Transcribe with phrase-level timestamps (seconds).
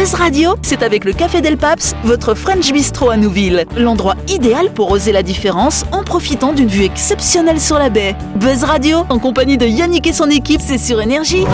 [0.00, 3.66] Buzz Radio, c'est avec le Café Del Paps, votre French Bistro à Nouville.
[3.76, 8.16] L'endroit idéal pour oser la différence en profitant d'une vue exceptionnelle sur la baie.
[8.36, 11.44] Buzz Radio, en compagnie de Yannick et son équipe, c'est sur Énergie.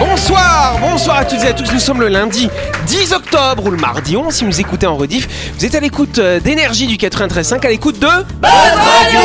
[0.00, 1.72] Bonsoir, bonsoir à toutes et à tous.
[1.72, 2.50] Nous sommes le lundi
[2.88, 5.28] 10 octobre ou le mardi 11 si vous écoutez en rediff.
[5.56, 8.08] Vous êtes à l'écoute euh, d'énergie du 93.5, à l'écoute de
[8.40, 9.20] Buzz Radio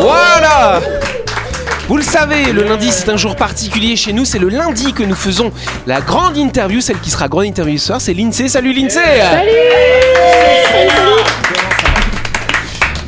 [0.00, 0.80] Voilà
[1.88, 5.04] vous le savez, le lundi c'est un jour particulier chez nous, c'est le lundi que
[5.04, 5.52] nous faisons
[5.86, 8.48] la grande interview, celle qui sera grande interview ce soir, c'est l'INSEE.
[8.48, 9.22] Salut l'INSEE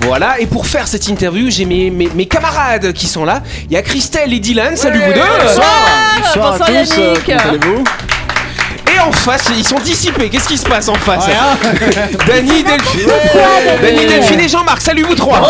[0.02, 3.42] Voilà, et pour faire cette interview, j'ai mes, mes, mes camarades qui sont là.
[3.64, 5.20] Il y a Christelle et Dylan, salut vous deux.
[6.22, 6.54] Bonsoir.
[6.54, 7.84] À tous, euh, comment allez-vous?
[8.94, 11.26] Et en face, ils sont dissipés, qu'est-ce qui se passe en face?
[12.26, 13.10] Dany, Delphine.
[13.82, 15.40] Dany, Delphine et Jean-Marc, salut vous trois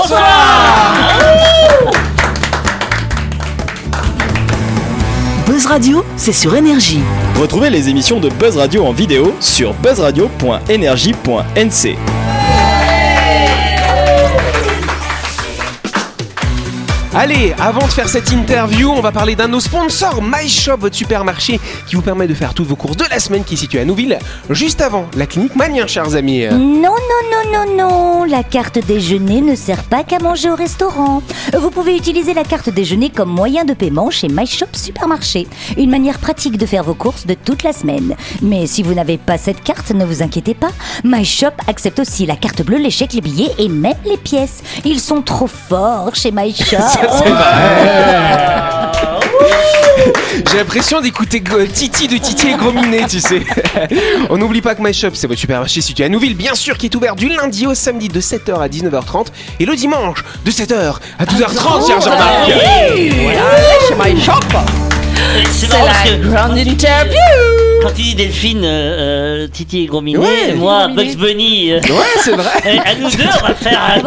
[5.58, 7.00] Buzz Radio, c'est sur Énergie.
[7.34, 11.98] Retrouvez les émissions de Buzz Radio en vidéo sur buzzradio.energie.nc.
[17.12, 20.94] Allez, avant de faire cette interview, on va parler d'un de nos sponsors, MyShop, votre
[20.94, 23.80] supermarché qui vous permet de faire toutes vos courses de la semaine qui est situé
[23.80, 24.16] à Nouville,
[24.50, 26.46] juste avant la clinique Mania, chers amis.
[26.46, 26.94] Non, non,
[27.32, 31.22] non, non, non, la carte déjeuner ne sert pas qu'à manger au restaurant.
[31.58, 35.46] Vous pouvez utiliser la carte déjeuner comme moyen de paiement chez MyShop Supermarché.
[35.76, 38.14] Une manière pratique de faire vos courses de toute la semaine.
[38.42, 40.70] Mais si vous n'avez pas cette carte, ne vous inquiétez pas.
[41.04, 44.62] MyShop accepte aussi la carte bleue, les chèques, les billets et même les pièces.
[44.84, 46.76] Ils sont trop forts chez MyShop.
[48.92, 50.12] C'est.
[50.50, 53.42] J'ai l'impression d'écouter Titi de Titi et Grominet, tu sais.
[54.30, 56.86] On n'oublie pas que My Shop, c'est votre supermarché situé à Nouville, bien sûr, qui
[56.86, 59.26] est ouvert du lundi au samedi de 7h à 19h30
[59.60, 62.50] et le dimanche de 7h à 12h30, cher Jean-Marc.
[65.50, 70.18] C'est marrant parce que grande interview quand tu dis Delphine, euh, euh, Titi et Grominet,
[70.18, 70.50] Ouais.
[70.50, 72.50] et moi, Bugs Bunny, euh, Ouais, c'est vrai.
[72.66, 74.02] et à nous deux, on va faire un, la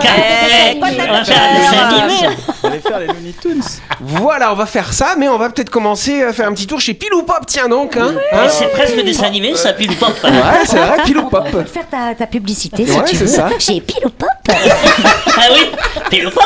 [0.75, 2.35] on va faire un dessin animé.
[2.63, 3.63] Allez faire les Looney Tunes.
[3.99, 6.79] Voilà, on va faire ça, mais on va peut-être commencer à faire un petit tour
[6.79, 7.97] chez Pilou Pop, tiens donc.
[7.97, 10.31] Hein, Hein C'est presque le dessin animé, ça pile ou pas Ouais,
[10.65, 11.43] c'est vrai, Pilou Pop.
[11.47, 13.27] On peut te faire ta, ta publicité si Ouais, tu c'est veux.
[13.31, 13.49] ça.
[13.59, 14.29] Chez Pile ou Pop.
[15.37, 15.61] Ah oui,
[16.09, 16.43] pile ou pop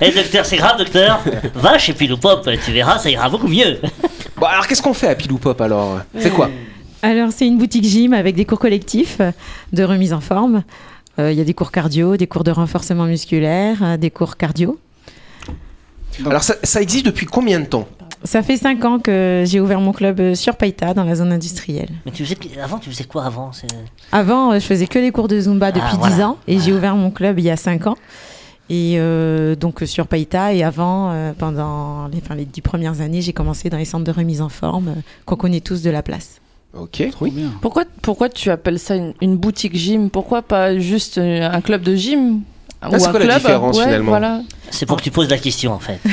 [0.00, 1.20] Eh docteur, c'est grave docteur
[1.54, 3.78] Va chez pile ou pop, tu verras, ça ira beaucoup mieux.
[4.36, 6.00] Bon, alors qu'est-ce qu'on fait à Pilou Pop alors?
[6.18, 6.50] C'est quoi?
[7.02, 9.18] Alors, c'est une boutique gym avec des cours collectifs
[9.72, 10.62] de remise en forme.
[11.18, 14.36] Euh, Il y a des cours cardio, des cours de renforcement musculaire, euh, des cours
[14.36, 14.78] cardio.
[16.24, 17.86] Alors ça, ça existe depuis combien de temps?
[18.24, 21.32] Ça fait 5 ans que j'ai ouvert mon club euh, sur Païta, dans la zone
[21.32, 21.90] industrielle.
[22.04, 23.50] Mais tu faisais, avant, tu faisais quoi avant
[24.12, 26.14] Avant, euh, je faisais que les cours de Zumba depuis Ah, voilà.
[26.16, 27.96] 10 ans et j'ai ouvert mon club il y a 5 ans.
[28.68, 33.20] Et euh, donc sur Païta et avant, euh, pendant les, enfin, les 10 premières années,
[33.22, 36.02] j'ai commencé dans les centres de remise en forme euh, qu'on connaît tous de la
[36.02, 36.40] place.
[36.74, 37.32] Ok, oui.
[37.62, 40.10] Pourquoi, pourquoi tu appelles ça une, une boutique gym?
[40.10, 42.40] Pourquoi pas juste un club de gym?
[42.82, 44.40] Ah, c'est quoi la différence, ouais, finalement voilà.
[44.70, 45.98] C'est pour que tu poses la question en fait.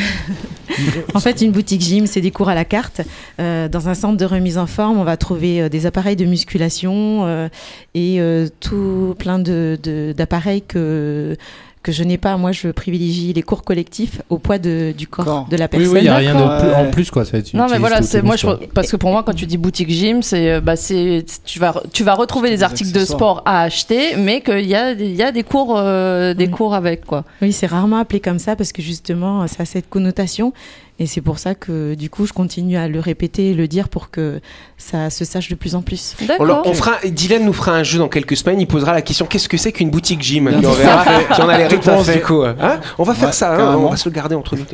[1.14, 3.02] En fait, une boutique gym, c'est des cours à la carte.
[3.40, 6.26] Euh, dans un centre de remise en forme, on va trouver euh, des appareils de
[6.26, 7.48] musculation euh,
[7.94, 11.38] et euh, tout plein de- de- d'appareils que
[11.84, 12.38] que je n'ai pas.
[12.38, 15.48] Moi, je privilégie les cours collectifs au poids de- du corps Corps.
[15.52, 15.90] de la Oui, personne.
[15.94, 16.58] oui, il n'y a rien de D'accord.
[16.60, 17.26] plus, en plus quoi.
[17.26, 19.90] Ça, Non mais voilà, c'est moi je, parce que pour moi quand tu dis boutique
[19.90, 23.42] gym, c'est euh, bah c'est tu vas tu vas retrouver des Des articles de sport
[23.46, 26.52] à acheter, mais qu'il y a y a des cours euh, des Oui.
[26.52, 27.26] cours avec quoi.
[27.42, 30.54] Oui, c'est rarement appelé comme ça parce que justement, ça a cette connotation.
[31.00, 33.90] Et c'est pour ça que du coup, je continue à le répéter et le dire
[33.90, 34.40] pour que
[34.78, 36.16] ça se sache de plus en plus.
[36.22, 36.62] On, leur- D'accord.
[36.72, 38.62] on fera, Dylan nous fera un jeu dans quelques semaines.
[38.62, 40.48] Il posera la question qu'est-ce que c'est qu'une boutique gym?
[40.54, 42.44] On verra si on a les réponses du coup.
[42.44, 43.56] Hein on va faire Ouais, ça.
[43.56, 44.66] hein, on va se le garder entre nous.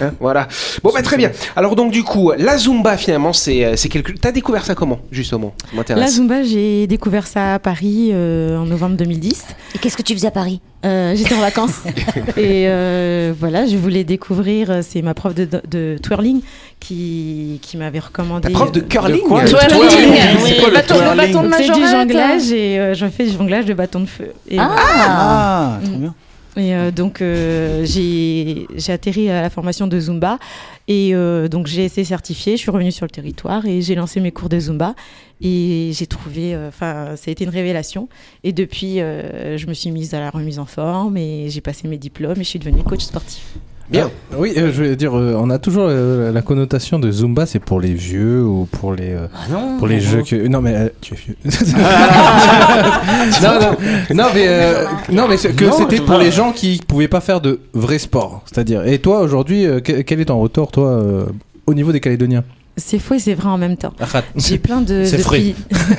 [0.00, 0.46] Hein, voilà.
[0.82, 1.30] Bon bah très bien.
[1.56, 4.12] Alors donc du coup, la zumba finalement, c'est euh, c'est quelque.
[4.12, 5.54] T'as découvert ça comment justement?
[5.88, 6.06] La.
[6.08, 9.44] Zumba, j'ai découvert ça à Paris euh, en novembre 2010.
[9.74, 10.60] Et qu'est-ce que tu faisais à Paris?
[10.84, 11.82] Euh, J'étais en vacances
[12.36, 14.80] et euh, voilà, je voulais découvrir.
[14.82, 15.71] C'est ma prof de, de
[16.02, 16.40] twirling
[16.80, 18.48] qui, qui m'avait recommandé.
[18.48, 19.20] Ta prof de euh, curling.
[19.22, 19.68] quoi Twirling.
[19.88, 20.12] twirling.
[20.42, 21.90] Oui, C'est quoi le bâton- le twirling bâton de C'est du majorette.
[22.10, 24.32] jonglage et euh, je fais du jonglage de bâton de feu.
[24.48, 26.00] Et, Ah, Ah, trop Mm.
[26.00, 26.14] bien.
[26.54, 30.38] Et euh, donc euh, j'ai j'ai atterri à la formation de Zumba
[30.86, 34.20] et euh, donc j'ai été certifiée, je suis revenue sur le territoire et j'ai lancé
[34.20, 34.94] mes cours de Zumba
[35.40, 38.06] et j'ai trouvé, euh, enfin ça a été une révélation
[38.44, 41.88] et depuis euh, je me suis mise à la remise en forme et j'ai passé
[41.88, 43.44] mes diplômes et je suis devenue coach sportif.
[43.92, 44.10] Bien.
[44.32, 47.44] Ah, oui, euh, je veux dire, euh, on a toujours euh, la connotation de Zumba,
[47.46, 50.24] c'est pour les vieux ou pour les euh, Ah non pour les non, jeux non.
[50.24, 51.36] que non mais euh, tu es vieux.
[53.42, 53.76] non, non,
[54.14, 57.60] non mais euh, non mais que c'était pour les gens qui pouvaient pas faire de
[57.74, 58.86] vrai sport, c'est-à-dire.
[58.86, 61.24] Et toi aujourd'hui, euh, que- quel est ton retour toi euh,
[61.66, 62.44] au niveau des Calédoniens?
[62.76, 63.92] C'est faux et c'est vrai en même temps.
[64.00, 65.54] Ah, J'ai plein de C'est depuis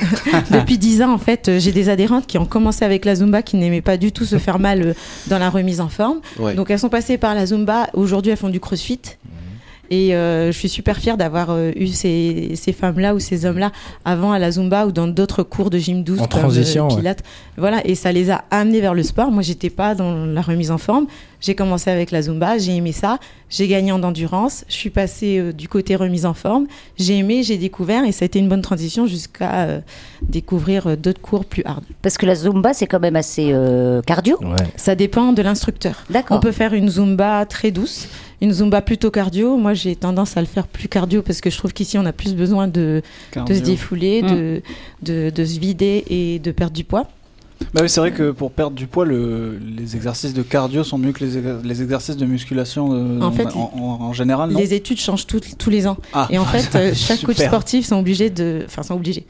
[0.50, 3.42] depuis 10 ans en fait, euh, j'ai des adhérentes qui ont commencé avec la Zumba
[3.42, 4.94] qui n'aimaient pas du tout se faire mal euh,
[5.28, 6.18] dans la remise en forme.
[6.38, 6.54] Ouais.
[6.54, 9.00] Donc elles sont passées par la Zumba, aujourd'hui elles font du CrossFit.
[9.90, 13.70] Et euh, je suis super fière d'avoir euh, eu ces, ces femmes-là ou ces hommes-là
[14.04, 16.96] avant à la Zumba ou dans d'autres cours de gym douce En comme transition, ouais.
[16.96, 17.22] Pilates.
[17.58, 19.30] Voilà, et ça les a amenés vers le sport.
[19.30, 21.06] Moi, j'étais pas dans la remise en forme.
[21.40, 23.18] J'ai commencé avec la Zumba, j'ai aimé ça.
[23.50, 24.64] J'ai gagné en endurance.
[24.68, 26.66] Je suis passée euh, du côté remise en forme.
[26.98, 29.80] J'ai aimé, j'ai découvert et ça a été une bonne transition jusqu'à euh,
[30.22, 31.84] découvrir euh, d'autres cours plus hard.
[32.02, 34.38] Parce que la Zumba, c'est quand même assez euh, cardio.
[34.42, 34.56] Ouais.
[34.76, 36.04] Ça dépend de l'instructeur.
[36.30, 38.08] On peut faire une Zumba très douce,
[38.40, 39.56] une Zumba plutôt cardio.
[39.56, 42.12] Moi, j'ai tendance à le faire plus cardio parce que je trouve qu'ici, on a
[42.12, 43.02] plus besoin de,
[43.36, 44.26] de se défouler, Mm.
[44.28, 44.62] de,
[45.02, 47.06] de, de se vider et de perdre du poids.
[47.72, 50.98] Bah oui, c'est vrai que pour perdre du poids, le, les exercices de cardio sont
[50.98, 54.58] mieux que les, exercices de musculation euh, En fait, en, en- en général, non?
[54.58, 55.96] Les études changent tout- tous les ans.
[56.12, 56.26] Ah.
[56.30, 58.62] Et en fait, euh, chaque coach sportif sont obligés de.
[58.66, 59.24] Enfin, sont obligés.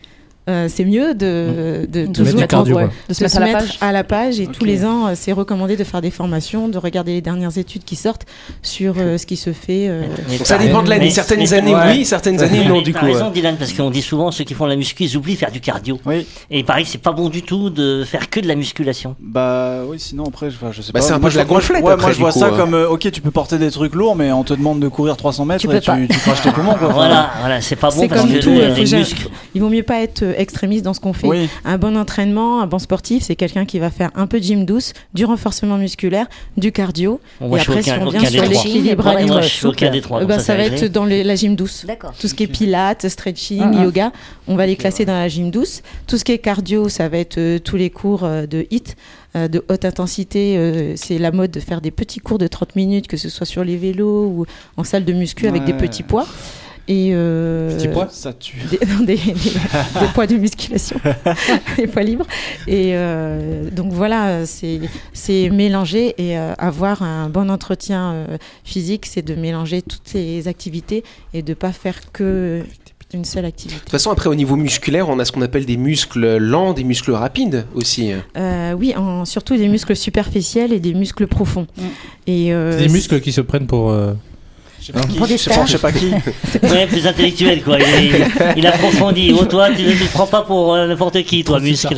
[0.50, 2.92] Euh, c'est mieux de, de, De toujours mettre du être- cardio, ouais, quoi.
[3.08, 3.78] De se de mettre se à la mettre page.
[3.80, 6.76] à la page et tous les ans, euh, c'est recommandé de faire des formations, de
[6.76, 8.26] regarder les dernières études qui sortent
[8.60, 9.86] sur euh, ce qui se fait.
[9.88, 10.02] euh,
[10.44, 11.08] Ça dépend de l'année.
[11.08, 11.92] Certaines mais- années, Ouais.
[11.96, 13.06] oui, certaines années, non, Mais du t'as coup.
[13.06, 13.30] raison.
[13.30, 15.60] Dylan, parce qu'on dit souvent ceux qui font la muscu, ils oublient de faire du
[15.60, 15.98] cardio.
[16.04, 18.54] Oui, Et il paraît que c'est pas bon du tout de faire que de la
[18.54, 19.16] musculation.
[19.20, 21.06] bah oui, sinon après, je, sais Bah, pas.
[21.06, 22.56] c'est un peu de la gonflette Ouais, moi je vois coup, ça euh.
[22.56, 25.16] comme, euh, ok, tu peux porter des trucs lourds, mais on te demande de courir
[25.16, 28.40] 300 mètres Tu et tu, craches tes poumons, Voilà, voilà, c'est pas bon parce que
[28.40, 29.28] tout, les, muscles.
[29.54, 31.26] Il vaut mieux pas être extrémiste dans ce qu'on fait.
[31.26, 34.44] Oui, Un bon entraînement, un bon sportif, c'est quelqu'un qui va faire un peu de
[34.44, 36.26] gym douce, du renforcement musculaire,
[36.56, 37.20] du cardio.
[37.40, 39.06] Et après, si on vient sur l'équilibre.
[39.06, 41.84] Euh, donc bah, ça, ça va être dans les- la gym douce.
[42.18, 43.82] Tout ce qui est pilates, stretching, Ah, ah.
[43.84, 44.12] yoga,
[44.48, 45.82] on va les classer dans la gym douce.
[46.06, 48.96] Tout ce qui est cardio, ça va être euh, tous les cours euh, de HIT,
[49.36, 50.56] euh, de haute intensité.
[50.56, 53.46] euh, c'est la mode de faire des petits cours de 30 minutes, que ce soit
[53.46, 54.46] sur les vélos ou
[54.76, 56.26] en salle de muscu avec des petits poids.
[56.86, 58.58] Et euh, Petits poids ça tue.
[58.70, 61.00] des, non, des- des- des poids de musculation,
[61.78, 62.26] des poids libres.
[62.66, 64.80] Et euh, donc voilà, c'est
[65.14, 70.46] c'est mélanger et euh, avoir un bon entretien euh, physique, c'est de mélanger toutes ces
[70.46, 72.62] activités et de pas faire que
[73.14, 73.78] une seule De activité.
[73.80, 76.82] toute façon, après, au niveau musculaire, on a ce qu'on appelle des muscles lents, des
[76.82, 78.10] muscles rapides aussi.
[78.36, 81.68] Euh, oui, en, surtout des muscles superficiels et des muscles profonds.
[81.78, 81.82] Mm.
[82.26, 83.90] Et euh, C'est des muscles qui se prennent pour.
[83.90, 84.14] euh,
[84.84, 86.10] Je sais pas qui, je sais pas, je sais pas qui.
[86.62, 87.78] Ouais, plus intellectuel, quoi.
[87.78, 88.26] Il, il,
[88.58, 89.34] il approfondit.
[89.34, 91.96] Oh, toi, tu ne te prends pas pour euh, n'importe qui, toi, muscle.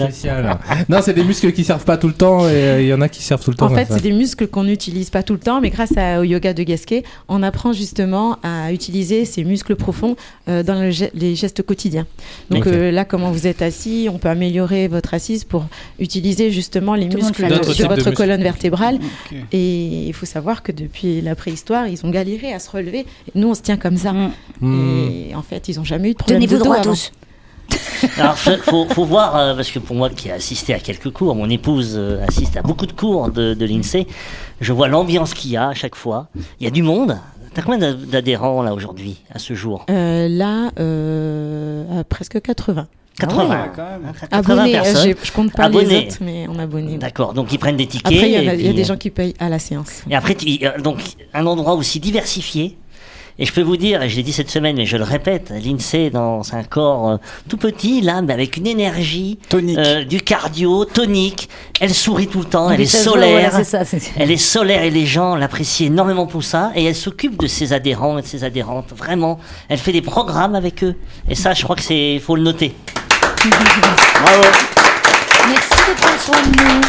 [0.88, 3.00] non, c'est des muscles qui servent pas tout le temps et euh, il y en
[3.00, 3.66] a qui servent tout le temps.
[3.66, 6.22] En fait, c'est des muscles qu'on n'utilise pas tout le temps, mais grâce à- au
[6.22, 10.14] yoga de Gasquet, on apprend justement à utiliser ces muscles profonds
[10.48, 12.06] euh, dans le les gestes quotidiens.
[12.50, 15.66] Donc euh, là, comment vous êtes assis, on peut améliorer votre assise pour
[15.98, 19.00] utiliser justement les Tout muscles de, votre colonne vertébrale.
[19.50, 23.00] Et il faut savoir que depuis la préhistoire, ils ont galéré à se relever.
[23.00, 24.12] Et nous, on se tient comme ça.
[24.12, 24.30] Mm.
[24.60, 25.08] Hmm.
[25.10, 27.12] Et en fait, ils n'ont jamais eu de problème de Tenez-vous dos droit tous.
[28.18, 31.10] Alors, faut, faut, faut voir, euh, parce que pour moi qui ai assisté à quelques
[31.10, 34.06] cours, mon épouse euh, assiste à beaucoup de cours de, de l'INSEE,
[34.60, 36.28] je vois l'ambiance qu'il y a à chaque fois.
[36.60, 37.18] Il y a du monde.
[37.54, 39.84] T'as combien d'a- d'adhérents là aujourd'hui, à ce jour?
[39.90, 42.86] Euh, là, euh, à presque 80.
[43.18, 43.48] 80.
[43.48, 44.00] Ouais, quand même.
[44.08, 45.02] hein, 80 Abonnés, euh, personnes.
[45.04, 45.88] j'ai- je compte pas Abonnés.
[46.02, 46.98] les autres, mais en abonnés.
[46.98, 48.12] D'accord, donc ils prennent des tickets.
[48.12, 50.02] Après, il y, a- y des euh, gens qui payent à la séance.
[50.10, 50.98] Et après, tu- euh, donc,
[51.34, 52.76] un endroit aussi diversifié.
[53.38, 55.52] Et je peux vous dire, et je l'ai dit cette semaine, mais je le répète,
[55.62, 57.16] l'INSEE, dans un corps euh,
[57.50, 59.76] tout petit, là, mais avec une énergie, Tonique.
[59.76, 61.50] euh, du cardio, tonique.
[61.78, 63.32] Elle sourit tout le temps, elle est ça solaire.
[63.50, 66.72] voilà, c'est ça, c'est- Elle est solaire et les gens l'apprécient énormément pour ça.
[66.76, 68.94] Et elle s'occupe de ses adhérents et de ses adhérentes.
[68.96, 69.38] Vraiment.
[69.68, 70.94] Elle fait des programmes avec eux.
[71.28, 72.74] Et ça, je crois que c'est, faut le noter.
[73.40, 74.42] Bravo.
[75.48, 76.80] Merci de prendre soin de nous.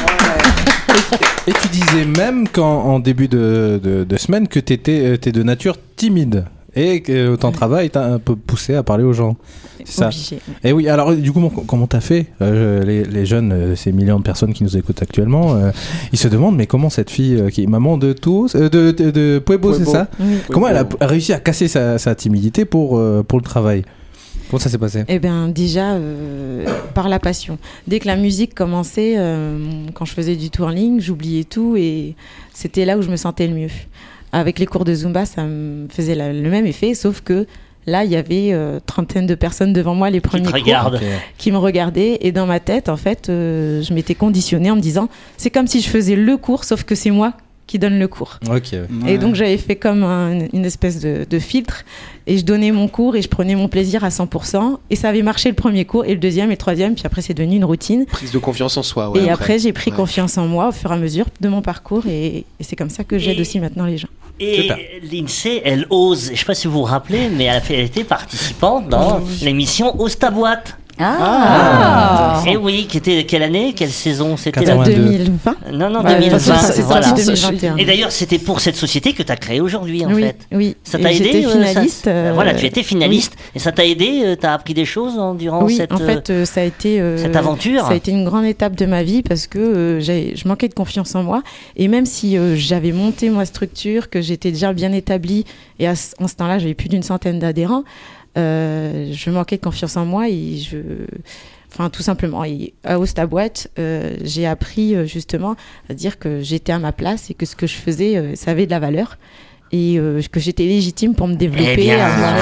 [1.48, 5.44] Et tu disais même qu'en en début de, de, de semaine que tu étais de
[5.44, 9.36] nature timide et que ton travail t'a un peu poussé à parler aux gens.
[9.84, 10.06] C'est ça.
[10.08, 10.40] Obligé.
[10.64, 14.18] Et oui, alors du coup, comment- t'as fait Euh, les, les jeunes, euh, ces millions
[14.20, 15.72] de personnes qui nous écoutent actuellement, euh,
[16.12, 18.92] ils se demandent mais comment cette fille euh, qui est maman de tous, euh, de,
[18.92, 20.38] de, de Puebo, c'est ça Oui.
[20.52, 23.84] Comment elle a, réussi à casser sa, sa timidité pour, euh, pour le travail
[24.50, 25.04] Comment ça s'est passé?
[25.08, 27.58] Eh bien, déjà, euh, par la passion.
[27.88, 29.58] Dès que la musique commençait, euh,
[29.94, 32.16] quand je faisais du touring, j'oubliais tout et
[32.54, 33.70] c'était là où je me sentais le mieux.
[34.32, 37.46] Avec les cours de Zumba, ça me faisait la- le même effet, sauf que
[37.86, 41.00] là, il y avait euh, trentaine de personnes devant moi, les Qui premiers cours, regarde.
[41.38, 42.18] qui me regardaient.
[42.22, 45.68] Et dans ma tête, en fait, euh, je m'étais conditionnée en me disant, c'est comme
[45.68, 47.34] si je faisais le cours, sauf que c'est moi
[47.68, 48.40] qui donne le cours.
[49.06, 51.84] Et donc j'avais fait comme un- une espèce de, de filtre
[52.26, 54.78] et je donnais mon cours et je prenais mon plaisir à 100%.
[54.90, 57.22] Et ça avait marché le premier cours et le deuxième et le troisième, puis après
[57.22, 58.06] c'est devenu une routine.
[58.06, 59.10] Prise de confiance en soi.
[59.12, 59.98] Ouais, et après, j'ai pris Ouais.
[59.98, 62.90] confiance en moi au fur et à mesure de mon parcours et, et c'est comme
[62.90, 64.08] ça que j'aide aussi maintenant les gens.
[64.40, 64.70] Et
[65.12, 67.86] l'INSEE, elle ose, je sais pas si vous vous rappelez, mais elle, a fait, elle
[67.86, 70.78] était participante dans l'émission Ose ta boîte.
[71.00, 74.96] Ah, Et oui, qui était quelle année, quelle saison C'était 82.
[74.96, 76.26] 2020 Non, non, Ouais, 2020.
[76.26, 77.08] de toute façon, c'est voilà.
[77.08, 77.78] sorti 2021.
[77.78, 80.38] Et d'ailleurs, c'était pour cette société que tu as créée aujourd'hui, en oui, fait.
[80.52, 80.76] oui.
[80.84, 82.08] Ça t'a aidé J'étais euh, ça- finaliste.
[82.08, 83.34] euh, Voilà, tu étais finaliste.
[83.56, 86.30] Et ça t'a aidé Tu as appris des choses en- durant Oui, cette, en fait,
[86.30, 89.04] euh, ça a été euh, cette aventure Ça a été une grande étape de ma
[89.04, 91.42] vie parce que euh, j'ai- je manquais de confiance en moi.
[91.76, 95.46] Et même si euh, j'avais monté ma structure, que j'étais déjà bien établie,
[95.80, 97.84] et à en ce temps-là, j'avais plus d'une centaine d'adhérents,
[98.38, 100.78] euh, je manquais de confiance en moi et je.
[101.74, 102.44] Enfin, tout simplement.
[102.46, 105.56] Et à Osta Boîte, euh, j'ai appris euh, justement
[105.90, 108.52] à dire que j'étais à ma place et que ce que je faisais, euh, ça
[108.52, 109.18] avait de la valeur.
[109.74, 111.74] Et euh, que j'étais légitime pour me développer.
[111.74, 112.34] Eh bien, avoir-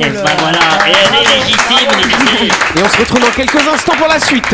[0.00, 2.48] ben voilà, et elle est légitime, l'INSEE.
[2.76, 4.52] Et on se retrouve dans quelques instants pour la suite.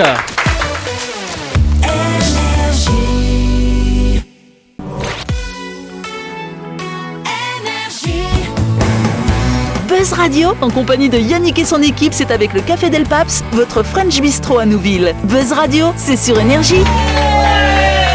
[9.99, 13.43] Buzz Radio, en compagnie de Yannick et son équipe, c'est avec le Café Del Paps,
[13.51, 15.13] votre French Bistro à Nouville.
[15.25, 16.85] Buzz Radio, c'est sur Énergie.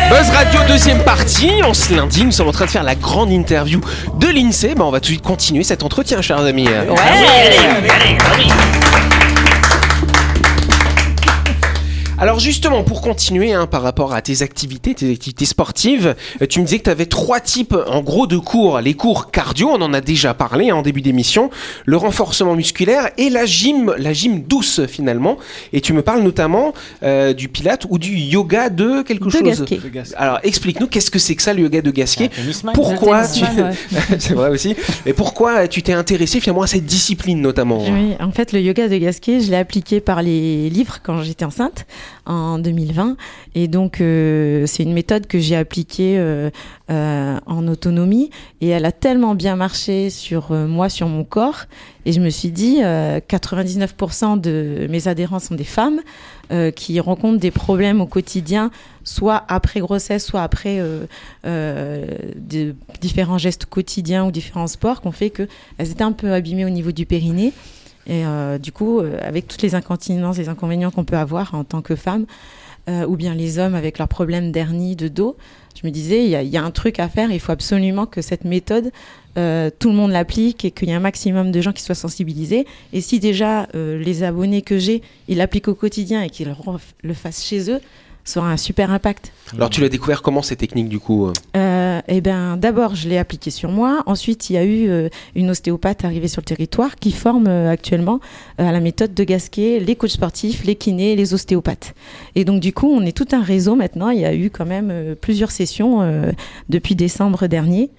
[0.10, 1.62] Buzz Radio, deuxième partie.
[1.62, 3.82] En ce lundi, nous sommes en train de faire la grande interview
[4.18, 4.76] de l'INSEE.
[4.76, 6.70] Ben, on va tout de suite continuer cet entretien, chers amis.
[6.70, 8.83] Ah oui, allez, allez,
[12.24, 16.62] Alors justement, pour continuer hein, par rapport à tes activités, tes activités sportives, euh, tu
[16.62, 18.80] me disais que tu avais trois types en gros de cours.
[18.80, 21.50] Les cours cardio, on en a déjà parlé hein, en début d'émission,
[21.84, 25.38] le renforcement musculaire et la gym, la gym douce finalement.
[25.74, 29.44] Et tu me parles notamment euh, du pilate ou du yoga de quelque De chose.
[29.44, 29.82] Gasquet.
[30.16, 32.74] Alors explique-nous qu'est-ce que c'est que ça le yoga de Gasquet tennisman.
[32.74, 33.44] Pourquoi tu...
[34.20, 34.78] c'est vrai aussi.
[35.06, 38.88] Mais pourquoi tu t'es intéressé finalement à cette discipline notamment Oui, en fait, le yoga
[38.88, 41.86] de Gasquet, je l'ai appliqué par les livres quand j'étais enceinte
[42.26, 43.18] en 2020.
[43.56, 46.50] Et donc, euh, c'est une méthode que j'ai appliquée euh,
[46.90, 48.30] euh, en autonomie.
[48.62, 51.66] Et elle a tellement bien marché sur moi, sur mon corps.
[52.06, 56.02] Et je me suis dit, euh, 99% de mes adhérents sont des femmes
[56.76, 58.70] qui rencontrent des problèmes au quotidien,
[59.04, 60.80] soit après grossesse, soit après
[63.02, 65.50] différents gestes quotidiens ou différents sports, qu'on fait qu'elles
[65.90, 67.54] étaient un peu abîmées au niveau du périnée.
[68.08, 71.64] Et euh, du coup, euh, avec toutes les incontinences et inconvénients qu'on peut avoir en
[71.64, 72.26] tant que femme,
[72.90, 75.38] euh, ou bien les hommes avec leurs problèmes d'hernie, de dos,
[75.82, 78.46] je me disais, il y, a- un truc à faire, il faut absolument que cette
[78.46, 78.92] méthode,
[79.36, 82.68] tout le monde l'applique et qu'il y ait un maximum de gens qui soient sensibilisés.
[82.92, 86.54] Et si déjà les abonnés que j'ai, ils l'appliquent au quotidien et qu'ils
[87.04, 87.80] le fassent chez eux,
[88.24, 89.32] ça aura un super impact.
[89.56, 91.34] Alors tu l'as découvert comment ces techniques du coup euh?
[91.56, 94.04] Euh, eh ben, d'abord, je l'ai appliqué sur moi.
[94.06, 97.70] Ensuite, il y a eu euh, une ostéopathe arrivée sur le territoire qui forme euh,
[97.70, 98.20] actuellement
[98.58, 101.94] à la méthode de Gasquet les coachs sportifs, les kinés, les ostéopathes.
[102.36, 104.10] Et donc, du coup, on est tout un réseau maintenant.
[104.10, 106.02] Il y a eu quand même plusieurs sessions
[106.70, 107.90] depuis décembre dernier.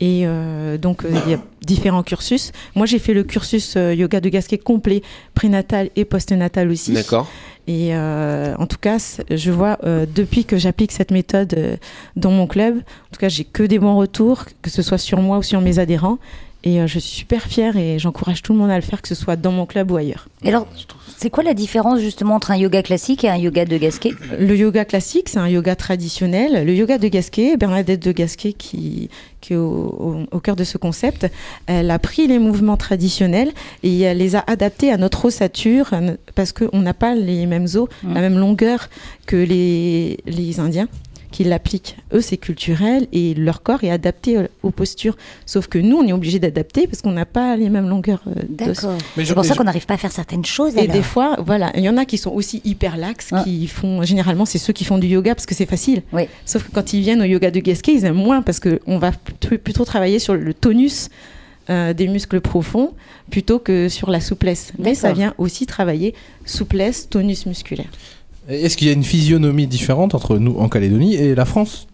[0.00, 2.52] Et euh, donc, euh, il y a différents cursus.
[2.74, 5.02] Moi, j'ai fait le cursus euh, yoga de Gasquet complet,
[5.34, 6.92] prénatal et postnatal aussi.
[6.92, 7.30] D'accord.
[7.66, 8.98] Et euh, en tout cas,
[9.30, 11.76] je vois euh, depuis que j'applique cette méthode euh,
[12.14, 15.20] dans mon club, en tout cas, j'ai que des bons retours, que ce soit sur
[15.20, 16.18] moi ou sur mes adhérents.
[16.66, 19.08] Et euh, je suis super fière et j'encourage tout le monde à le faire, que
[19.08, 20.28] ce soit dans mon club ou ailleurs.
[20.42, 20.66] Et alors,
[21.16, 24.12] c'est quoi la différence justement entre un yoga classique et un yoga de Gasquet?
[24.38, 26.64] Le yoga classique, c'est un yoga traditionnel.
[26.66, 29.10] Le yoga de Gasquet, Bernadette de Gasquet, qui,
[29.42, 29.66] qui est au,
[30.32, 31.26] au- au cœur de ce concept,
[31.66, 33.52] elle a pris les mouvements traditionnels
[33.82, 35.90] et elle les a adaptés à notre ossature
[36.34, 38.14] parce qu'on n'a pas les mêmes os, Mm.
[38.14, 38.88] la même longueur
[39.26, 40.88] que les, les Indiens
[41.34, 41.96] qui l'appliquent.
[42.12, 45.16] Eux, c'est culturel et leur corps est adapté aux postures.
[45.46, 48.34] Sauf que nous, on est obligé d'adapter parce qu'on n'a pas les mêmes longueurs euh.
[48.48, 48.92] D'accord.
[49.16, 50.76] Mais C'est je- pour ça qu'on n'arrive pas à faire certaines choses.
[50.76, 50.94] Et alors.
[50.94, 53.42] des fois, voilà, il y en a qui sont aussi hyper laxes, Ah.
[53.42, 56.02] qui font, généralement, c'est ceux qui font du yoga parce que c'est facile.
[56.12, 56.28] Oui.
[56.46, 59.10] Sauf que quand ils viennent au yoga de Gasquet, ils aiment moins parce qu'on va
[59.40, 61.08] plutôt, travailler sur le tonus
[61.68, 62.92] euh, des muscles profonds
[63.30, 64.72] plutôt que sur la souplesse.
[64.78, 66.14] Mais ça vient aussi travailler
[66.44, 67.88] souplesse, tonus musculaire.
[68.48, 71.86] Est-ce qu'il y a une physionomie différente entre nous en Calédonie et la France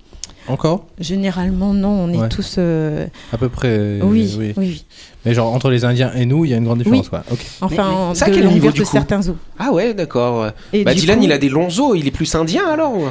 [0.49, 0.85] Encore?
[0.99, 2.29] Généralement, non, on est Ouais.
[2.29, 2.57] tous.
[2.59, 3.69] euh, À peu près.
[3.69, 4.85] euh, oui, oui, oui.
[5.25, 7.05] Mais genre entre les Indiens et nous, il y a une grande différence.
[7.05, 7.11] Oui.
[7.11, 7.23] Quoi.
[7.31, 7.39] Ok.
[7.61, 8.91] Enfin, Mais- en- ça, de quel niveau, du de coup?
[8.91, 9.35] certains os.
[9.59, 10.47] Ah ouais, d'accord.
[10.73, 13.09] Et Bah Dylan, coup- il a des longs os, il est plus indien alors Euh,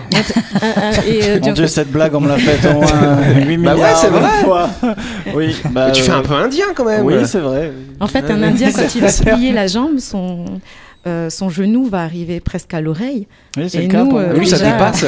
[0.64, 2.68] euh, et, euh, Mon dieu, cette blague, on me l'a faite
[3.48, 4.30] 8 Bah ouais, c'est vrai.
[4.44, 4.70] fois.
[5.36, 7.06] Oui, bah, Mais tu fais euh, un peu indien quand même.
[7.06, 7.72] Oui, c'est vrai.
[8.00, 8.42] En fait, un.
[8.42, 10.46] Indien, quand il va plier la jambe, son,
[11.08, 13.28] euh, son genou va arriver presque à l'oreille.
[13.58, 14.04] Oui, c'est le cas.
[14.04, 14.34] nous, pour euh, moi.
[14.36, 15.06] Lui, ça déjà- dépasse.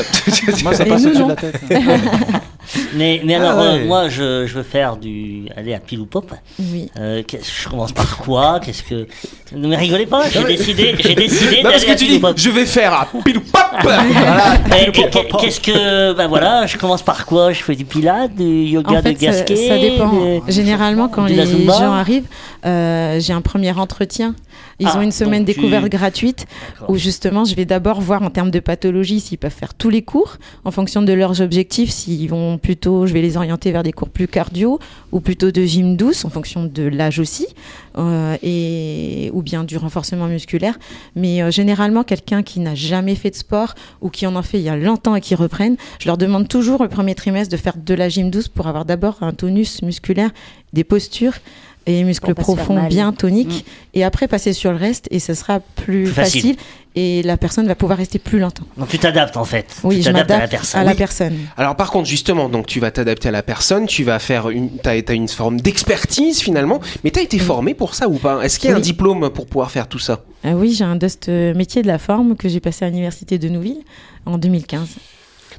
[0.64, 1.62] Moi, ça passe au-dessus de la tête.
[2.94, 5.46] Mais, mais Ah alors, euh, moi, je, je veux faire du.
[5.56, 6.32] aller à pile ou pop.
[6.60, 6.90] Oui.
[6.98, 8.60] Euh, je commence par quoi?
[8.64, 9.08] Qu'est-ce que.
[9.56, 12.94] Ne me rigolez pas, j'ai décidé, j'ai décidé parce que tu dis, je vais faire
[12.94, 14.58] à pile ou pop Voilà.
[15.40, 16.14] Qu'est-ce que.
[16.14, 17.52] Ben voilà, je commence par quoi?
[17.54, 20.14] Je fais du pilates, du yoga En fait, de ça, gasquet ça dépend.
[20.14, 22.28] de- Généralement, quand de les gens arrivent,
[22.66, 24.36] euh, j'ai un premier entretien.
[24.80, 26.48] Ils Ah, ont une semaine tu- découverte gratuite
[26.88, 30.02] où justement, je vais d'abord voir en termes de pathologie s'ils peuvent faire tous les
[30.02, 31.92] cours en fonction de leurs objectifs.
[31.92, 34.80] S'ils vont plutôt, je vais les orienter vers des cours plus cardio
[35.12, 37.48] ou plutôt de gym douce en fonction de l'âge aussi,
[37.98, 40.80] euh, ou bien du renforcement musculaire.
[41.16, 44.60] Mais euh, généralement, quelqu'un qui n'a jamais fait de sport ou qui en a fait
[44.60, 47.58] il y a longtemps et qui reprennent, je leur demande toujours le premier trimestre de
[47.58, 50.32] faire de la gym douce pour avoir d'abord un tonus musculaire,
[50.74, 51.34] des postures
[51.88, 55.60] et les muscles profonds bien toniques et après passer sur le reste et ce sera
[55.60, 56.42] plus, Plus facile.
[56.42, 56.56] facile.
[56.96, 58.66] et la personne va pouvoir rester plus longtemps.
[58.78, 59.66] Donc tu t'adaptes en fait.
[59.84, 60.82] Oui, tu je t'adaptes à la personne.
[60.82, 60.98] à la Oui.
[60.98, 61.36] personne.
[61.58, 64.70] Alors par contre justement, donc tu vas t'adapter à la personne, tu vas faire une,
[64.78, 68.42] t'as, t'as une forme d'expertise finalement, mais t'as été formé pour ça ou pas?
[68.44, 70.22] Est-ce qu'il y a un diplôme pour pouvoir faire tout ça?
[70.44, 73.38] Ah oui, j'ai un DUST euh, métier de la forme que j'ai passé à l'université
[73.40, 73.82] de Nouville
[74.26, 74.88] en 2015.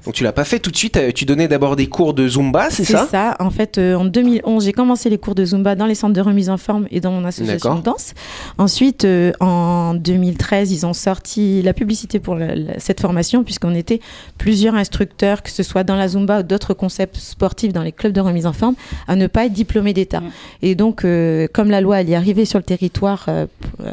[0.05, 2.27] Donc tu l'as pas fait tout de suite, euh, tu donnais d'abord des cours de
[2.27, 3.37] Zumba, c'est ça?
[3.39, 6.21] En fait, euh, en 2011, j'ai commencé les cours de Zumba dans les centres de
[6.21, 8.15] remise en forme et dans mon association de danse.
[8.59, 13.75] Ensuite, euh, en 2013, ils ont sorti la publicité pour la- la- cette formation puisqu'on
[13.75, 14.01] était
[14.39, 18.13] plusieurs instructeurs, que ce soit dans la Zumba ou d'autres concepts sportifs dans les clubs
[18.13, 18.75] de remise en forme,
[19.07, 20.21] à ne pas être diplômés d'État.
[20.21, 20.31] Mm.
[20.63, 23.47] Et donc, euh, comme la loi elle est arrivée sur le territoire euh,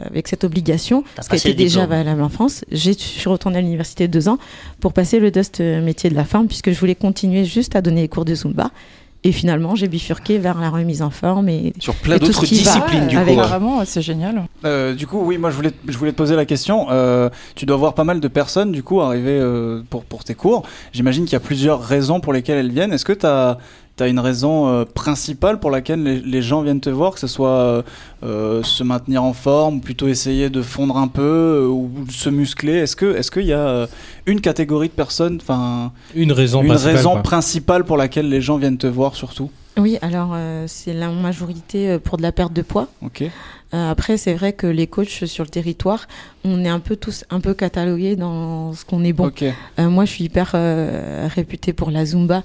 [0.09, 3.61] avec cette obligation, ce qui le déjà valable en France, j'ai- je suis retournée à
[3.61, 4.39] l'université deux ans
[4.79, 7.81] pour passer le DUST euh, métier de la forme puisque je voulais continuer juste à
[7.81, 8.71] donner les cours de Zumba.
[9.25, 13.07] Et finalement, j'ai bifurqué vers la remise en forme et Sur plein d'autres va disciplines
[13.07, 13.41] du avec- coup.
[13.41, 14.43] Apparemment, ouais, c'est génial.
[14.63, 16.87] Euh, du coup, oui, moi je voulais, je voulais te poser la question.
[16.89, 20.35] Euh, tu dois voir pas mal de personnes du coup arriver euh, pour, pour tes
[20.35, 20.63] cours.
[20.93, 22.93] J'imagine qu'il y a plusieurs raisons pour lesquelles elles viennent.
[22.93, 23.57] Est-ce que tu as,
[24.07, 27.49] une raison euh, principale pour laquelle les, les gens viennent te voir, que ce soit
[27.49, 27.81] euh,
[28.23, 31.21] euh, se maintenir en forme, ou plutôt essayer de fondre un peu
[31.63, 33.87] euh, ou se muscler Est-ce que est-ce qu'il y a euh,
[34.25, 37.23] une catégorie de personnes, enfin Une raison une principale, raison quoi.
[37.23, 39.49] principale pour laquelle les gens viennent te voir surtout?
[39.77, 42.87] Oui, alors euh, c'est la majorité pour de la perte de poids.
[43.01, 43.23] Ok.
[43.73, 46.07] Euh, après, c'est vrai que les coachs sur le territoire,
[46.43, 49.27] on est un peu tous un peu catalogués dans ce qu'on est bon.
[49.27, 49.43] Ok.
[49.43, 52.43] Euh, moi, je suis hyper euh, réputée pour la Zumba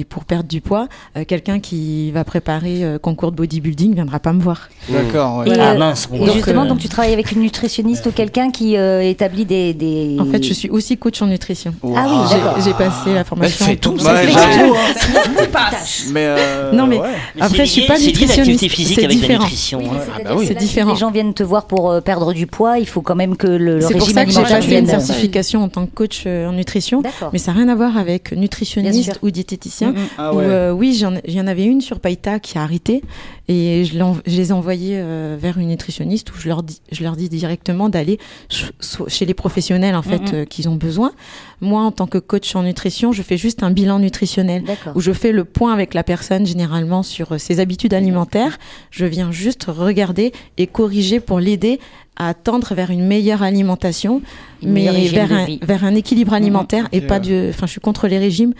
[0.00, 0.88] et pour perdre du poids.
[1.16, 4.68] Euh, Quelqu'un qui va préparer euh, concours de bodybuilding viendra pas me voir.
[4.88, 5.38] D'accord.
[5.38, 5.48] ouais.
[5.50, 8.06] Et, Ah euh, mince, bon, Et donc, justement, euh, donc tu travailles avec une nutritionniste
[8.06, 11.74] ou quelqu'un qui euh, établit des, des- En fait, je suis aussi coach en nutrition.
[11.82, 11.94] Wow.
[11.96, 13.66] Ah oui, J'ai- passé la formation.
[13.66, 13.92] fait tout.
[13.92, 14.72] Ouais, fait hein.
[16.12, 17.08] Mais euh, Non, mais- ouais.
[17.36, 18.60] mais Après, c'est je suis pas nutritionniste,
[18.94, 19.44] c'est différent.
[19.44, 19.80] hein.
[20.24, 20.88] bah C'est là, différent.
[20.90, 23.46] Si les gens viennent te voir pour perdre du poids, il faut quand même que
[23.46, 25.94] le, le C'est pour régime ça que j'ai alimentaire passé une certification en tant que
[25.94, 27.02] coach en nutrition.
[27.32, 29.83] Mais ça n'a rien à voir avec nutritionniste ou diététicien.
[29.92, 30.08] Mm, mm.
[30.18, 33.02] Ah Où, euh, oui, j'en- il y en avait une sur Païta qui a arrêté
[33.48, 33.94] et je,
[34.26, 37.88] les ai envoyés euh, vers une nutritionniste où je leur dis, je leur dis directement
[37.88, 38.18] d'aller
[38.48, 38.72] ch-
[39.08, 40.34] chez les professionnels en fait Mhm.
[40.34, 41.12] euh, qu'ils ont besoin.
[41.60, 45.12] Moi, en tant que coach en nutrition, je fais juste un bilan nutritionnel où je
[45.12, 48.58] fais le point avec la personne généralement sur euh, ses habitudes alimentaires.
[48.90, 51.80] Je viens juste regarder et corriger pour l'aider
[52.16, 54.22] à tendre vers une meilleure alimentation,
[54.62, 55.58] Une mais meilleure vers un, vie.
[55.62, 57.48] vers un équilibre alimentaire et pas du.
[57.48, 58.54] Enfin, je suis contre les régimes.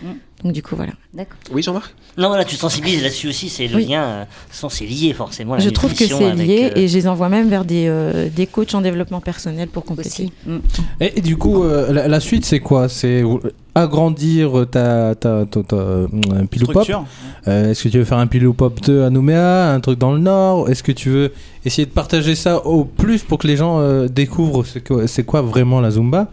[0.45, 0.93] Donc du coup voilà.
[1.13, 1.35] D'accord.
[1.51, 1.93] Oui Jean-Marc?
[2.17, 3.87] Non, voilà, tu sensibilises là-dessus aussi, c'est le Oui.
[3.87, 4.01] lien.
[4.03, 5.55] euh, de toute façon, c'est lié forcément.
[5.55, 8.29] la Je trouve que c'est lié euh, et je les envoie même vers des, euh,
[8.33, 10.29] des coachs en développement personnel pour compléter.
[10.45, 10.57] Mm.
[11.01, 12.87] Et, et du coup, euh, la, la suite, c'est quoi?
[12.87, 13.21] C'est
[13.73, 16.07] agrandir ta, ta, ta, ta, euh,
[16.49, 16.83] pile ou pop?
[16.83, 17.05] Structure.
[17.47, 19.99] Euh, Est-ce que tu veux faire un pile ou pop 2 à Nouméa, un truc
[19.99, 20.69] dans le Nord?
[20.69, 21.33] Est-ce que tu veux
[21.65, 25.23] essayer de partager ça au plus pour que les gens euh, découvrent c'est quoi, c'est
[25.23, 26.27] quoi vraiment la Zumba?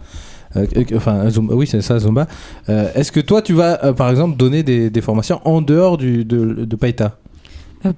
[0.94, 2.26] Enfin, Zumba, oui, c'est ça, Zumba.
[2.68, 5.96] Euh, Est-ce que toi, tu vas, euh, par exemple, donner des, des formations en dehors
[5.98, 7.21] du, de, de Païta Euh,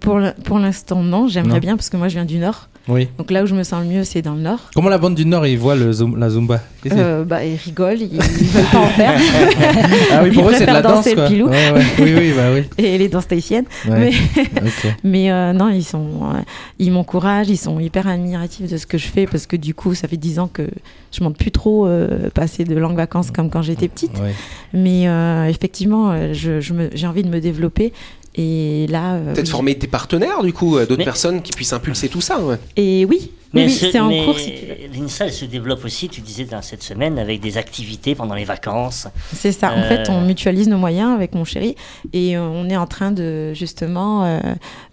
[0.01, 1.29] pour le- pour l'instant, non.
[1.29, 2.69] J'aimerais bien parce que moi je viens du Nord.
[2.87, 3.09] Oui.
[3.17, 4.59] Donc là où je me sens le mieux, c'est dans le Nord.
[4.75, 6.61] Comment la bande du Nord, ils voient le la Zumba?
[6.93, 9.19] Euh, bah, ils rigolent, ils, ils veulent pas en faire.
[10.13, 11.27] Ah oui, pour ils eux, c'est de la danse, danser le quoi.
[11.29, 11.49] pilou.
[11.49, 11.83] Ouais, ouais.
[11.99, 12.63] Oui, oui, bah oui.
[12.85, 13.65] Et les danses tahitiennes.
[13.89, 14.13] Ouais.
[15.05, 16.41] Mais euh, non, ils sont, euh,
[16.79, 19.95] ils m'encouragent, ils sont hyper admiratifs de ce que je fais parce que du coup,
[19.95, 20.69] ça fait dix ans que
[21.11, 24.13] je monte plus trop euh, passer de longues vacances comme quand j'étais petite.
[24.75, 27.95] Mais euh, effectivement, euh, j'ai envie de me développer.
[28.37, 29.51] Et là, euh, Peut-être oui.
[29.51, 32.41] former tes partenaires du coup, euh, d'autres Mais- personnes qui puissent impulser tout ça.
[32.41, 32.57] ouais.
[32.77, 34.37] Et oui, oui, Mais oui, ce- c'est en mais cours.
[34.39, 34.53] si.
[34.93, 38.45] L'INSA, elle se développe aussi, tu disais, dans cette semaine, avec des activités pendant les
[38.45, 39.07] vacances.
[39.33, 39.73] C'est ça.
[39.73, 41.77] En Euh, fait, on mutualise nos moyens avec mon chéri
[42.13, 44.39] et on est en train de justement euh,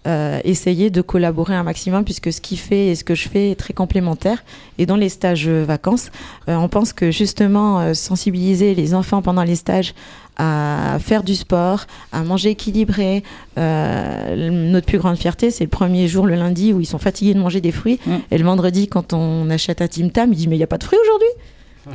[0.06, 3.50] euh, essayer de collaborer un maximum puisque ce qu'il fait et ce que je fais
[3.50, 4.44] est très complémentaire.
[4.78, 6.10] Et dans les stages vacances,
[6.48, 9.94] euh, on pense que justement euh, sensibiliser les enfants pendant les stages
[10.36, 13.22] à faire du sport, à manger équilibré.
[13.58, 17.34] Euh, notre plus grande fierté, c'est le premier jour, le lundi, où ils sont fatigués
[17.34, 18.00] de manger des fruits.
[18.06, 18.12] Mm.
[18.30, 20.68] Et le vendredi, quand on achète à Tim Tam, il dit Mais il n'y a
[20.68, 21.28] pas de fruits aujourd'hui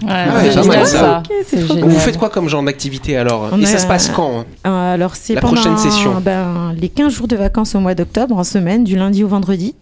[0.06, 1.24] Ouais, génial, ça.
[1.54, 3.50] Vous faites quoi comme genre d'activité alors?
[3.54, 4.46] On Et ça se passe quand hein?
[4.66, 6.20] Euh, Alors, c'est La pendant prochaine session.
[6.20, 9.76] ben, les 15 jours de vacances au mois d'octobre, en semaine, du lundi au vendredi.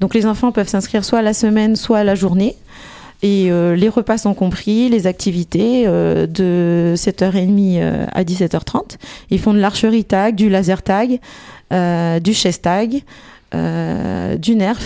[0.00, 2.56] Donc, les enfants peuvent s'inscrire soit à la semaine, soit à la journée.
[3.26, 8.96] Et euh, les repas sont compris, les activités euh, de 7h30 euh, à 17h30.
[9.30, 11.20] Ils font de l'archerie tag, du laser tag,
[11.72, 13.02] euh, du chess tag,
[13.54, 14.76] euh, du nerf.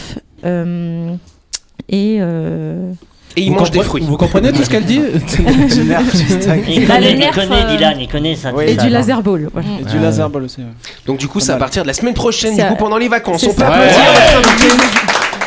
[0.44, 1.14] euh,
[1.88, 2.92] et euh,
[3.36, 4.04] Et ils Vous mangent des fruits.
[4.06, 5.00] Vous comprenez tout ce qu'elle dit
[5.74, 6.04] Du nerf.
[6.68, 8.52] Il connaît, il nerf, connaît Dylan, il connaît ça.
[8.64, 9.48] Et du laser ball.
[9.52, 9.68] voilà.
[9.80, 10.60] Et du laser ball aussi.
[10.60, 10.66] ouais.
[11.06, 13.42] Donc du coup, c'est à partir de la semaine prochaine, du coup, pendant les vacances.
[13.42, 13.96] On peut applaudir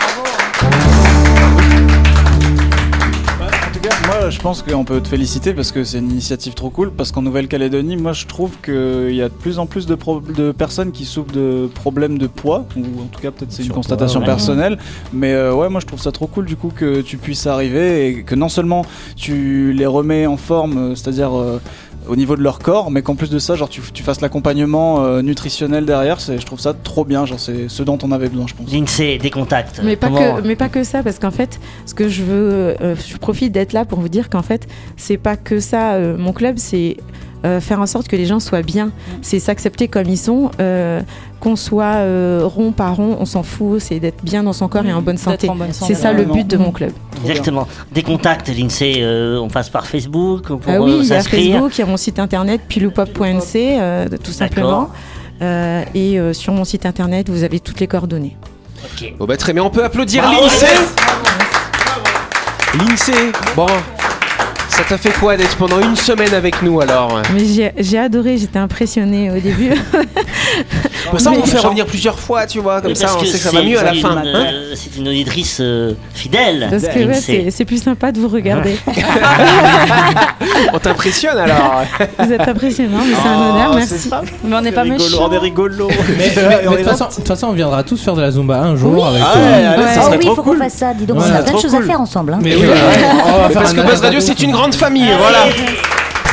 [4.32, 6.92] je pense qu'on peut te féliciter parce que c'est une initiative trop cool.
[6.92, 10.22] Parce qu'en Nouvelle-Calédonie, moi je trouve qu'il y a de plus en plus de, pro-
[10.22, 13.72] de personnes qui souffrent de problèmes de poids, ou en tout cas peut-être c'est une
[13.72, 14.26] constatation ouais.
[14.26, 14.78] personnelle.
[15.14, 18.08] Mais euh, ouais, moi je trouve ça trop cool du coup que tu puisses arriver
[18.08, 21.60] et que non seulement tu les remets en forme, euh, c'est-à-dire euh,
[22.08, 25.04] au niveau de leur corps, mais qu'en plus de ça, genre tu, tu fasses l'accompagnement
[25.06, 26.20] euh, nutritionnel derrière.
[26.20, 27.26] C'est, je trouve ça trop bien.
[27.26, 28.72] Genre c'est ce dont on avait besoin, je pense.
[28.72, 29.82] L'INSEE, des contacts.
[29.84, 32.76] Mais pas, Comment- que, mais pas que ça, parce qu'en fait, ce que je veux,
[32.82, 35.94] euh, je profite d'être là pour vous dire qu'en fait, c'est pas que ça.
[35.94, 36.98] euh, mon club, c'est
[37.60, 38.92] faire en sorte que les gens soient bien.
[39.22, 40.52] C'est s'accepter comme ils sont.
[40.60, 41.02] euh,
[41.40, 43.82] qu'on soit euh, rond par rond, on s'en fout.
[43.82, 45.50] C'est d'être bien dans son corps et en bonne santé.
[45.72, 46.92] C'est ça le but de mon club.
[47.26, 47.68] Exactement.
[47.92, 51.22] Des contacts, l'INSEE, euh, on passe par Facebook pour Ah oui, euh, il y a.
[51.22, 54.90] Facebook, il y a mon site internet piloupop.nc, euh, tout simplement.
[55.42, 58.38] Euh, et euh, sur mon site internet, vous avez toutes les coordonnées.
[58.84, 59.14] Ok.
[59.18, 60.66] Bon bah très bien, on peut applaudir l'INSEE.
[62.76, 63.66] L'INSEE, bon,
[64.82, 67.22] ça t'a fait quoi d'être pendant une semaine avec nous alors?
[67.34, 69.74] Mais j'ai j'ai adoré, j'étais impressionnée au début.
[71.12, 73.26] Pour ça, on vous fait revenir plusieurs fois, tu vois, comme ça, parce on que
[73.28, 74.18] sait que ça va c'est mieux à la une, fin.
[74.18, 74.24] hein.
[74.26, 76.68] euh, c'est une auditrice euh, fidèle.
[76.72, 78.76] Parce que c'est plus sympa de vous regarder.
[80.74, 81.84] On t'impressionne alors
[82.20, 84.10] vous êtes impressionnant, mais c'est un Oh, honneur, merci.
[84.44, 85.28] Mais on n'est pas méchants.
[85.30, 85.88] on est rigolo.
[85.90, 89.06] De toute façon- de toute façon, on viendra tous faire de la Zumba un jour
[89.06, 89.22] avec.
[89.24, 89.34] Ah
[90.12, 90.94] oui, il faut qu'on fasse ça.
[90.94, 92.34] Dis donc, on a plein de choses à faire ensemble.
[92.34, 92.40] hein.
[92.42, 92.74] Mais oui, ouais,
[93.26, 95.48] on va faire Parce que Buzz Radio, c'est une grande famille, voilà.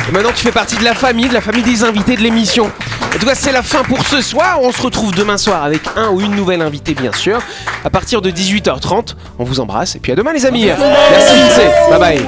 [0.07, 2.69] Et maintenant, tu fais partie de la famille, de la famille des invités de l'émission.
[3.15, 4.59] En tout cas, c'est la fin pour ce soir.
[4.61, 7.41] On se retrouve demain soir avec un ou une nouvelle invitée, bien sûr.
[7.83, 9.95] À partir de 18h30, on vous embrasse.
[9.95, 10.65] Et puis à demain, les amis.
[10.67, 11.71] Merci, Lindsay.
[11.89, 12.27] Bye bye.